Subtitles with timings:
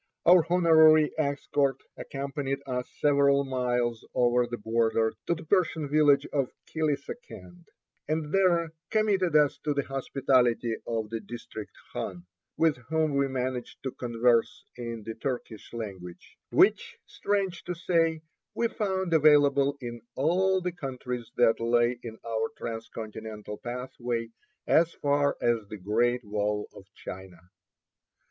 [0.25, 6.49] Our honorary escort accompanied us several miles over the border to the Persian village of
[6.65, 7.65] Killissakend,
[8.07, 12.25] and there committed us to the hospitality of the district khan,
[12.57, 18.23] with whom we managed to converse in the Turkish language, which, strange to say,
[18.55, 24.29] we found available in all the countries that lay in our transcontinental pathway
[24.65, 27.37] as far as the great wall of China.